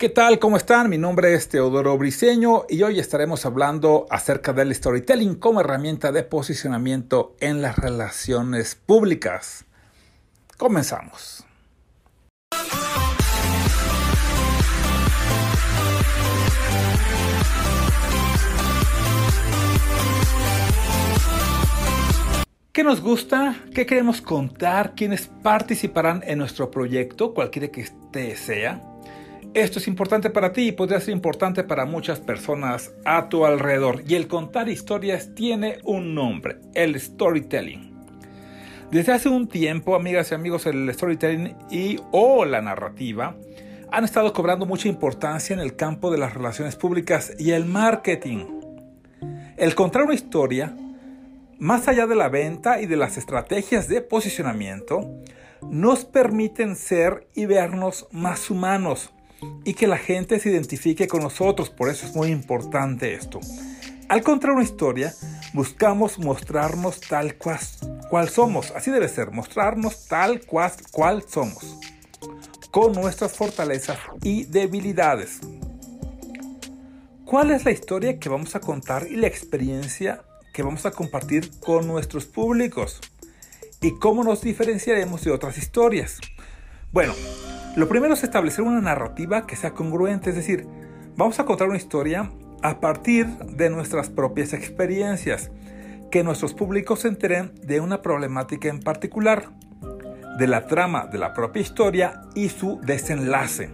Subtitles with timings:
[0.00, 0.38] ¿Qué tal?
[0.38, 0.88] ¿Cómo están?
[0.88, 6.22] Mi nombre es Teodoro Briseño y hoy estaremos hablando acerca del storytelling como herramienta de
[6.22, 9.66] posicionamiento en las relaciones públicas.
[10.56, 11.44] Comenzamos.
[22.72, 23.54] ¿Qué nos gusta?
[23.74, 24.94] ¿Qué queremos contar?
[24.94, 28.89] ¿Quiénes participarán en nuestro proyecto, cualquiera que este sea?
[29.52, 34.04] Esto es importante para ti y podría ser importante para muchas personas a tu alrededor.
[34.06, 37.92] Y el contar historias tiene un nombre, el storytelling.
[38.92, 43.34] Desde hace un tiempo, amigas y amigos, el storytelling y o la narrativa
[43.90, 48.60] han estado cobrando mucha importancia en el campo de las relaciones públicas y el marketing.
[49.56, 50.76] El contar una historia,
[51.58, 55.10] más allá de la venta y de las estrategias de posicionamiento,
[55.60, 59.12] nos permiten ser y vernos más humanos
[59.64, 61.70] y que la gente se identifique con nosotros.
[61.70, 63.40] Por eso es muy importante esto.
[64.08, 65.14] Al contar una historia,
[65.52, 68.72] buscamos mostrarnos tal cual, somos.
[68.72, 71.78] Así debe ser, mostrarnos tal cual, cual somos.
[72.70, 75.40] Con nuestras fortalezas y debilidades.
[77.24, 81.48] ¿Cuál es la historia que vamos a contar y la experiencia que vamos a compartir
[81.60, 83.00] con nuestros públicos?
[83.80, 86.18] ¿Y cómo nos diferenciaremos de otras historias?
[86.90, 87.14] Bueno,
[87.76, 90.66] lo primero es establecer una narrativa que sea congruente, es decir,
[91.16, 92.30] vamos a contar una historia
[92.62, 95.50] a partir de nuestras propias experiencias,
[96.10, 99.50] que nuestros públicos se enteren de una problemática en particular,
[100.36, 103.70] de la trama de la propia historia y su desenlace,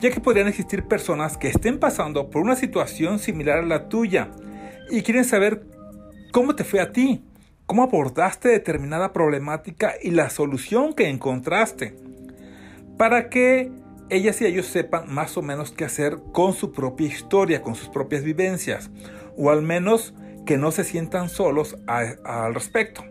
[0.00, 4.30] ya que podrían existir personas que estén pasando por una situación similar a la tuya
[4.90, 5.64] y quieren saber
[6.32, 7.24] cómo te fue a ti,
[7.66, 12.09] cómo abordaste determinada problemática y la solución que encontraste
[13.00, 13.72] para que
[14.10, 17.88] ellas y ellos sepan más o menos qué hacer con su propia historia, con sus
[17.88, 18.90] propias vivencias,
[19.38, 20.12] o al menos
[20.44, 23.02] que no se sientan solos al respecto.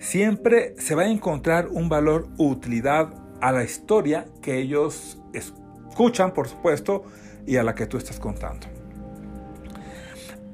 [0.00, 6.48] Siempre se va a encontrar un valor utilidad a la historia que ellos escuchan, por
[6.48, 7.04] supuesto,
[7.46, 8.66] y a la que tú estás contando.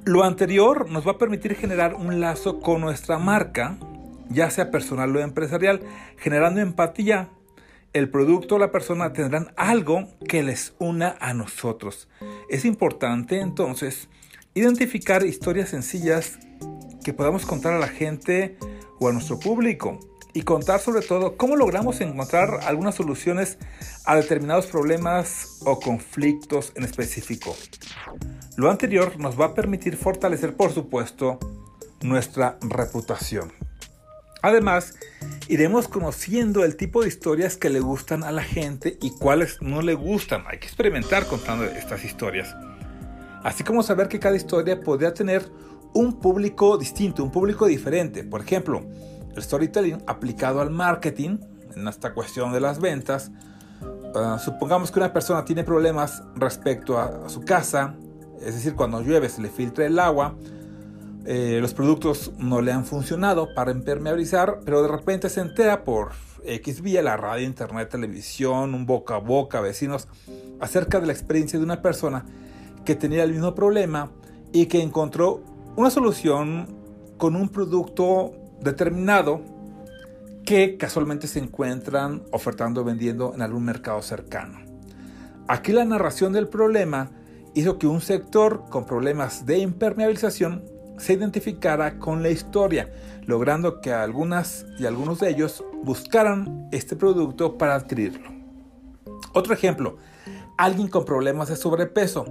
[0.04, 3.78] Lo anterior nos va a permitir generar un lazo con nuestra marca,
[4.28, 5.80] ya sea personal o empresarial,
[6.18, 7.30] generando empatía
[7.94, 12.08] el producto o la persona tendrán algo que les una a nosotros.
[12.50, 14.08] Es importante entonces
[14.52, 16.38] identificar historias sencillas
[17.04, 18.58] que podamos contar a la gente
[18.98, 20.00] o a nuestro público
[20.32, 23.58] y contar sobre todo cómo logramos encontrar algunas soluciones
[24.04, 27.56] a determinados problemas o conflictos en específico.
[28.56, 31.38] Lo anterior nos va a permitir fortalecer, por supuesto,
[32.02, 33.52] nuestra reputación.
[34.42, 34.94] Además,
[35.48, 39.82] iremos conociendo el tipo de historias que le gustan a la gente y cuáles no
[39.82, 40.44] le gustan.
[40.46, 42.54] Hay que experimentar contando estas historias.
[43.42, 45.48] Así como saber que cada historia podría tener
[45.92, 48.24] un público distinto, un público diferente.
[48.24, 48.84] Por ejemplo,
[49.34, 51.38] el storytelling aplicado al marketing,
[51.76, 53.30] en esta cuestión de las ventas.
[54.14, 57.96] Ah, supongamos que una persona tiene problemas respecto a su casa,
[58.40, 60.36] es decir, cuando llueve se le filtra el agua
[61.26, 66.12] eh, los productos no le han funcionado para impermeabilizar, pero de repente se entera por
[66.44, 70.08] X vía, la radio, internet, televisión, un boca a boca, vecinos,
[70.60, 72.26] acerca de la experiencia de una persona
[72.84, 74.10] que tenía el mismo problema
[74.52, 75.42] y que encontró
[75.76, 76.66] una solución
[77.16, 79.40] con un producto determinado
[80.44, 84.60] que casualmente se encuentran ofertando o vendiendo en algún mercado cercano.
[85.48, 87.10] Aquí la narración del problema
[87.54, 92.92] hizo que un sector con problemas de impermeabilización se identificara con la historia,
[93.26, 98.30] logrando que algunas y algunos de ellos buscaran este producto para adquirirlo.
[99.32, 99.98] Otro ejemplo,
[100.56, 102.26] alguien con problemas de sobrepeso,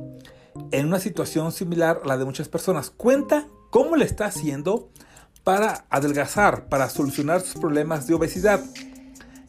[0.71, 4.89] en una situación similar a la de muchas personas, cuenta cómo le está haciendo
[5.43, 8.63] para adelgazar, para solucionar sus problemas de obesidad.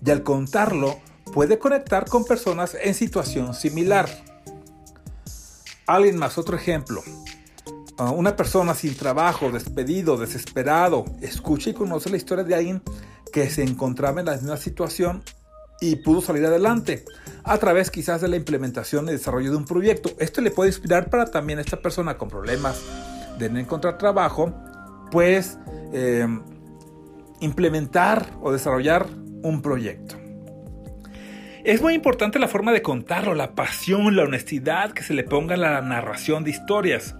[0.05, 0.99] Y al contarlo,
[1.33, 4.09] puede conectar con personas en situación similar.
[5.87, 7.03] Alguien más, otro ejemplo
[7.99, 12.83] una persona sin trabajo, despedido, desesperado, escucha y conoce la historia de alguien
[13.33, 15.23] que se encontraba en la misma situación
[15.81, 17.05] y pudo salir adelante
[17.43, 20.11] a través quizás de la implementación y desarrollo de un proyecto.
[20.19, 22.81] Esto le puede inspirar para también a esta persona con problemas
[23.39, 24.53] de no encontrar trabajo,
[25.11, 25.59] pues
[25.93, 26.27] eh,
[27.41, 29.07] implementar o desarrollar
[29.43, 30.17] un proyecto.
[31.65, 35.55] Es muy importante la forma de contarlo, la pasión, la honestidad que se le ponga
[35.55, 37.17] a la narración de historias.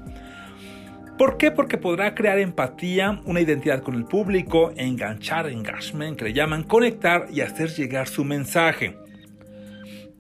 [1.19, 1.53] ¿Por qué?
[1.53, 7.29] Porque podrá crear empatía, una identidad con el público, enganchar, engagement, que le llaman, conectar
[7.31, 8.99] y hacer llegar su mensaje.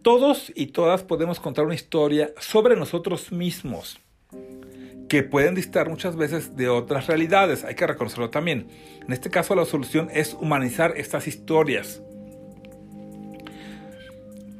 [0.02, 3.98] Todos y todas podemos contar una historia sobre nosotros mismos
[5.08, 8.68] que pueden distar muchas veces de otras realidades, hay que reconocerlo también.
[9.06, 12.02] En este caso la solución es humanizar estas historias.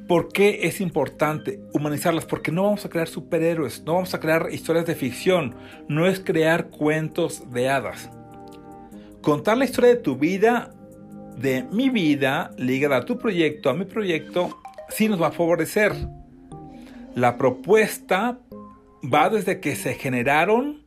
[0.09, 2.27] ¿Por qué es importante humanizarlas?
[2.27, 5.55] Porque no vamos a crear superhéroes, no vamos a crear historias de ficción,
[5.89, 8.11] no es crear cuentos de hadas.
[9.23, 10.75] Contar la historia de tu vida,
[11.39, 14.61] de mi vida, ligada a tu proyecto, a mi proyecto,
[14.91, 15.95] sí nos va a favorecer.
[17.15, 18.39] La propuesta
[19.03, 20.85] va desde que se generaron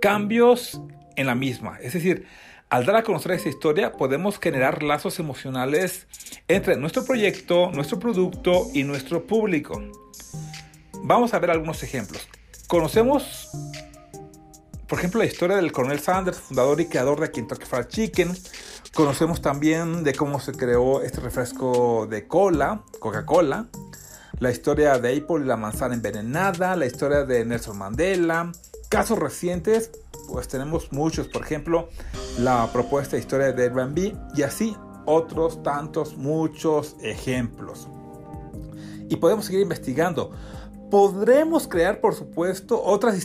[0.00, 0.80] cambios
[1.16, 1.78] en la misma.
[1.82, 2.26] Es decir,
[2.68, 6.06] al dar a conocer esa historia podemos generar lazos emocionales
[6.48, 9.80] entre nuestro proyecto, nuestro producto y nuestro público.
[11.02, 12.28] Vamos a ver algunos ejemplos.
[12.66, 13.50] Conocemos,
[14.88, 18.36] por ejemplo, la historia del coronel Sanders, fundador y creador de Kentucky Fried Chicken.
[18.92, 23.68] Conocemos también de cómo se creó este refresco de cola, Coca-Cola
[24.38, 28.52] la historia de Apple y la manzana envenenada, la historia de Nelson Mandela.
[28.88, 29.90] Casos recientes,
[30.28, 31.88] pues tenemos muchos, por ejemplo,
[32.38, 34.76] la propuesta de historia de Airbnb y así
[35.06, 37.88] otros tantos, muchos ejemplos.
[39.08, 40.32] Y podemos seguir investigando.
[40.90, 43.18] Podremos crear, por supuesto, otras,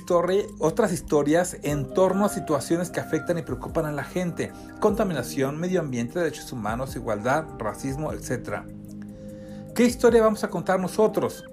[0.59, 4.51] otras historias en torno a situaciones que afectan y preocupan a la gente.
[4.80, 8.63] Contaminación, medio ambiente, derechos humanos, igualdad, racismo, etc.
[9.75, 11.45] ¿Qué historia vamos a contar nosotros?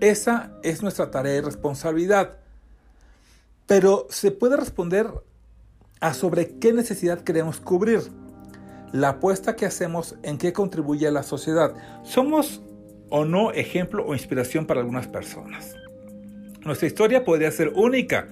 [0.00, 2.38] Esa es nuestra tarea y responsabilidad.
[3.66, 5.08] Pero se puede responder
[6.00, 8.00] a sobre qué necesidad queremos cubrir.
[8.92, 11.74] La apuesta que hacemos en qué contribuye a la sociedad.
[12.04, 12.62] ¿Somos
[13.10, 15.74] o no ejemplo o inspiración para algunas personas?
[16.64, 18.28] Nuestra historia podría ser única,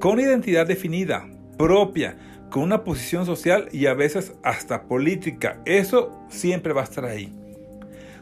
[0.00, 1.28] con identidad definida,
[1.58, 2.16] propia,
[2.50, 5.60] con una posición social y a veces hasta política.
[5.64, 7.32] Eso siempre va a estar ahí.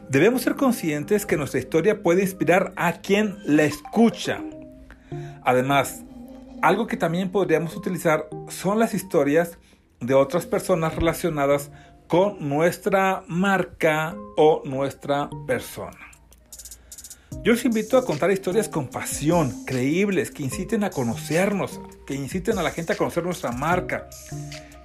[0.09, 4.43] Debemos ser conscientes que nuestra historia puede inspirar a quien la escucha.
[5.43, 6.03] Además,
[6.61, 9.57] algo que también podríamos utilizar son las historias
[9.99, 11.71] de otras personas relacionadas
[12.07, 15.97] con nuestra marca o nuestra persona.
[17.43, 22.57] Yo les invito a contar historias con pasión, creíbles, que inciten a conocernos, que inciten
[22.57, 24.09] a la gente a conocer nuestra marca,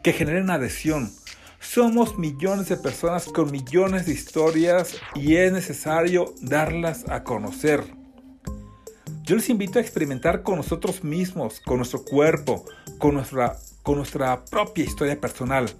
[0.03, 1.11] que generen adhesión.
[1.59, 8.04] Somos millones de personas con millones de historias y es necesario darlas a conocer.
[9.25, 12.67] Yo les invito a experimentar con nosotros mismos, con nuestro cuerpo,
[12.99, 15.71] con nuestra, con nuestra propia historia personal.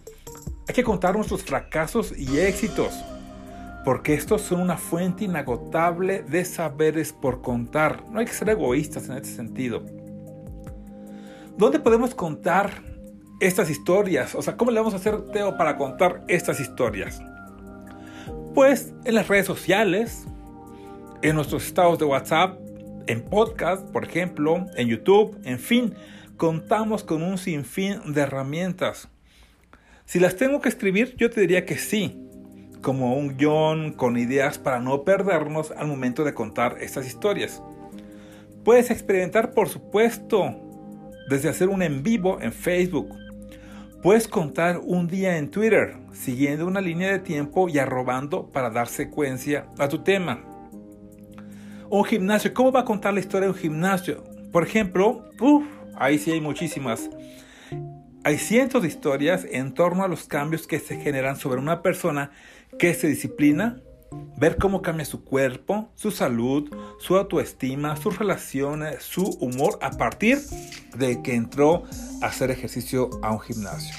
[0.67, 2.95] Hay que contar nuestros fracasos y éxitos,
[3.85, 8.03] porque estos son una fuente inagotable de saberes por contar.
[8.11, 9.83] No hay que ser egoístas en este sentido.
[11.59, 12.83] ¿Dónde podemos contar
[13.41, 14.35] estas historias?
[14.35, 17.21] O sea, ¿cómo le vamos a hacer, Teo, para contar estas historias?
[18.55, 20.25] Pues en las redes sociales,
[21.21, 22.64] en nuestros estados de WhatsApp,
[23.07, 25.95] en podcast, por ejemplo, en YouTube, en fin,
[26.37, 29.09] contamos con un sinfín de herramientas.
[30.05, 32.21] Si las tengo que escribir, yo te diría que sí,
[32.83, 37.63] como un guion con ideas para no perdernos al momento de contar estas historias.
[38.65, 40.55] Puedes experimentar, por supuesto,
[41.29, 43.15] desde hacer un en vivo en Facebook,
[44.05, 48.87] Puedes contar un día en Twitter, siguiendo una línea de tiempo y arrobando para dar
[48.87, 50.45] secuencia a tu tema.
[51.95, 54.25] Un gimnasio, ¿cómo va a contar la historia de un gimnasio?
[54.51, 55.31] Por ejemplo,
[55.95, 57.09] ahí sí hay muchísimas.
[58.25, 62.33] Hay cientos de historias en torno a los cambios que se generan sobre una persona
[62.81, 63.81] que se disciplina,
[64.37, 66.69] ver cómo cambia su cuerpo, su salud,
[66.99, 70.41] su autoestima, sus relaciones, su humor a partir
[70.97, 71.85] de que entró
[72.21, 73.95] a hacer ejercicio a un gimnasio.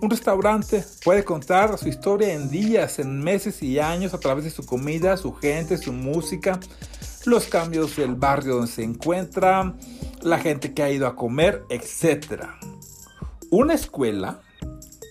[0.00, 4.50] Un restaurante puede contar su historia en días, en meses y años a través de
[4.50, 6.58] su comida, su gente, su música,
[7.26, 9.74] los cambios del barrio donde se encuentra,
[10.22, 12.44] la gente que ha ido a comer, etc.
[13.50, 14.40] Una escuela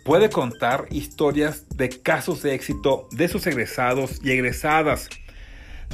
[0.04, 5.10] puede contar historias de casos de éxito de sus egresados y egresadas,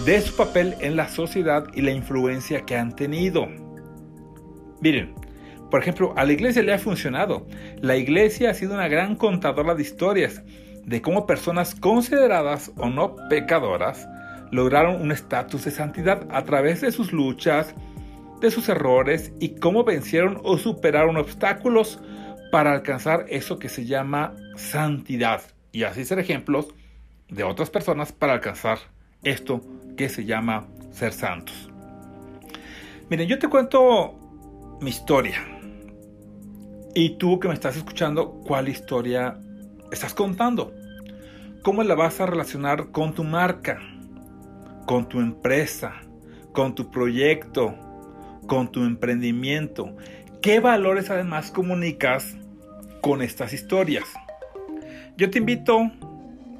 [0.06, 3.48] de su papel en la sociedad y la influencia que han tenido.
[4.82, 5.14] Miren,
[5.70, 7.46] por ejemplo, a la iglesia le ha funcionado.
[7.82, 10.42] La iglesia ha sido una gran contadora de historias
[10.86, 14.08] de cómo personas consideradas o no pecadoras
[14.52, 17.76] lograron un estatus de santidad a través de sus luchas,
[18.42, 22.00] de sus errores y cómo vencieron o superaron obstáculos
[22.52, 25.42] para alcanzar eso que se llama santidad
[25.72, 26.74] y así ser ejemplos
[27.28, 28.80] de otras personas para alcanzar
[29.24, 29.62] esto
[29.98, 31.70] que se llama ser santos.
[33.10, 34.16] Miren, yo te cuento
[34.82, 35.44] mi historia.
[36.96, 39.38] Y tú que me estás escuchando, ¿cuál historia
[39.92, 40.74] estás contando?
[41.62, 43.80] ¿Cómo la vas a relacionar con tu marca?
[44.90, 46.02] Con tu empresa,
[46.52, 47.76] con tu proyecto,
[48.48, 49.96] con tu emprendimiento.
[50.42, 52.36] ¿Qué valores además comunicas
[53.00, 54.06] con estas historias?
[55.16, 55.92] Yo te invito,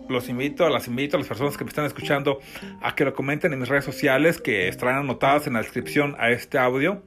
[0.10, 2.38] los invito, las invito a las personas que me están escuchando
[2.84, 6.30] a que lo comenten en mis redes sociales que estarán anotadas en la descripción a
[6.30, 7.02] este audio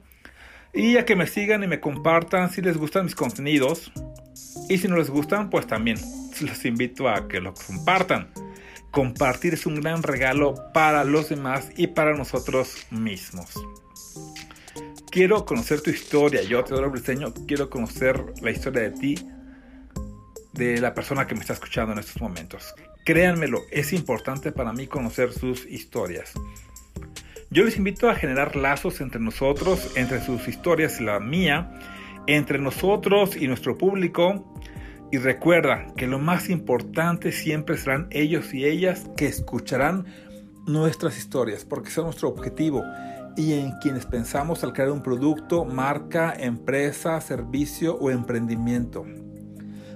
[0.73, 3.93] y a que me sigan y me compartan si les gustan mis contenidos
[4.67, 5.97] y si no les gustan pues también
[6.41, 8.27] los invito a que lo compartan.
[8.93, 13.51] Compartir es un gran regalo para los demás y para nosotros mismos.
[15.09, 16.43] Quiero conocer tu historia.
[16.43, 19.15] Yo, Teodoro Briseño, quiero conocer la historia de ti,
[20.53, 22.75] de la persona que me está escuchando en estos momentos.
[23.03, 26.33] Créanmelo, es importante para mí conocer sus historias.
[27.49, 31.79] Yo les invito a generar lazos entre nosotros, entre sus historias y la mía,
[32.27, 34.53] entre nosotros y nuestro público,
[35.13, 40.07] y recuerda que lo más importante siempre serán ellos y ellas que escucharán
[40.65, 42.83] nuestras historias, porque es nuestro objetivo
[43.37, 49.03] y en quienes pensamos al crear un producto, marca, empresa, servicio o emprendimiento.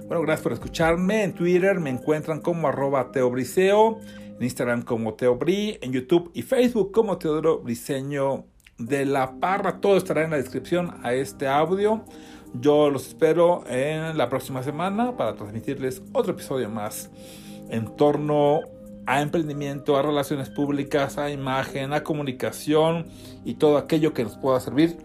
[0.06, 1.24] Bueno, gracias por escucharme.
[1.24, 3.98] En Twitter me encuentran como arroba teobriseo,
[4.36, 8.44] en Instagram como teobri, en YouTube y Facebook como Teodoro Briseño
[8.78, 9.80] de la Parra.
[9.80, 12.04] Todo estará en la descripción a este audio.
[12.54, 17.10] Yo los espero en la próxima semana para transmitirles otro episodio más
[17.68, 18.60] en torno
[19.06, 23.06] a emprendimiento, a relaciones públicas, a imagen, a comunicación
[23.44, 24.98] y todo aquello que nos pueda servir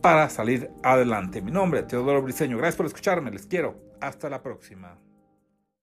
[0.00, 1.42] para salir adelante.
[1.42, 2.56] Mi nombre es Teodoro Briseño.
[2.56, 3.30] Gracias por escucharme.
[3.30, 3.74] Les quiero.
[4.00, 4.96] Hasta la próxima.